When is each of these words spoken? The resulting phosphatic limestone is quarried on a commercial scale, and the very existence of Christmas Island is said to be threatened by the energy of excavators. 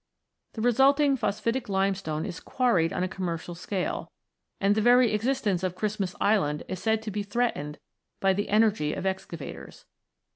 The 0.53 0.63
resulting 0.63 1.15
phosphatic 1.15 1.69
limestone 1.69 2.25
is 2.25 2.39
quarried 2.39 2.91
on 2.91 3.03
a 3.03 3.07
commercial 3.07 3.53
scale, 3.53 4.11
and 4.59 4.73
the 4.73 4.81
very 4.81 5.13
existence 5.13 5.61
of 5.61 5.75
Christmas 5.75 6.15
Island 6.19 6.63
is 6.67 6.79
said 6.81 7.03
to 7.03 7.11
be 7.11 7.21
threatened 7.21 7.77
by 8.19 8.33
the 8.33 8.49
energy 8.49 8.95
of 8.95 9.05
excavators. 9.05 9.85